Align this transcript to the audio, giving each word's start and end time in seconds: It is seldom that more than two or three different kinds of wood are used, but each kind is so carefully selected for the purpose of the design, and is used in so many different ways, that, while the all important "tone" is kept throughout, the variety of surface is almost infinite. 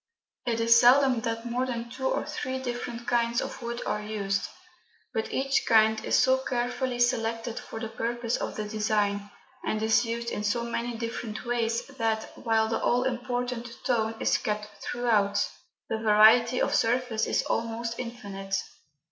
It 0.47 0.59
is 0.59 0.79
seldom 0.79 1.19
that 1.21 1.45
more 1.45 1.67
than 1.67 1.87
two 1.91 2.07
or 2.07 2.25
three 2.25 2.57
different 2.57 3.05
kinds 3.07 3.39
of 3.39 3.61
wood 3.61 3.83
are 3.85 4.01
used, 4.01 4.47
but 5.13 5.31
each 5.31 5.67
kind 5.67 6.03
is 6.03 6.17
so 6.17 6.39
carefully 6.39 6.97
selected 6.99 7.59
for 7.59 7.79
the 7.79 7.87
purpose 7.87 8.35
of 8.35 8.55
the 8.55 8.63
design, 8.67 9.29
and 9.63 9.79
is 9.83 10.03
used 10.03 10.31
in 10.31 10.43
so 10.43 10.63
many 10.63 10.97
different 10.97 11.45
ways, 11.45 11.85
that, 11.85 12.35
while 12.35 12.67
the 12.67 12.81
all 12.81 13.03
important 13.03 13.67
"tone" 13.85 14.15
is 14.19 14.39
kept 14.39 14.69
throughout, 14.81 15.47
the 15.87 15.99
variety 15.99 16.59
of 16.59 16.73
surface 16.73 17.27
is 17.27 17.43
almost 17.43 17.99
infinite. 17.99 18.55